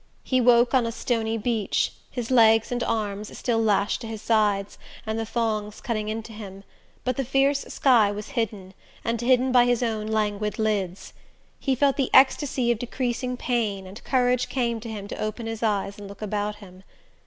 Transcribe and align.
He 0.23 0.41
woke 0.41 0.73
on 0.73 0.87
a 0.87 0.91
stony 0.91 1.37
beach, 1.37 1.93
his 2.09 2.31
legs 2.31 2.71
and 2.71 2.81
arms 2.83 3.37
still 3.37 3.61
lashed 3.61 4.01
to 4.01 4.07
his 4.07 4.19
sides 4.19 4.79
and 5.05 5.19
the 5.19 5.27
thongs 5.27 5.79
cutting 5.79 6.09
into 6.09 6.33
him; 6.33 6.63
but 7.03 7.17
the 7.17 7.23
fierce 7.23 7.59
sky 7.65 8.11
was 8.11 8.29
hidden, 8.29 8.73
and 9.05 9.21
hidden 9.21 9.51
by 9.51 9.65
his 9.67 9.83
own 9.83 10.07
languid 10.07 10.57
lids. 10.57 11.13
He 11.59 11.75
felt 11.75 11.97
the 11.97 12.09
ecstasy 12.15 12.71
of 12.71 12.79
decreasing 12.79 13.37
pain, 13.37 13.85
and 13.85 14.03
courage 14.03 14.49
came 14.49 14.79
to 14.79 14.89
him 14.89 15.07
to 15.07 15.21
open 15.21 15.45
his 15.45 15.61
eyes 15.61 15.99
and 15.99 16.07
look 16.07 16.23
about 16.23 16.55
him... 16.55 16.81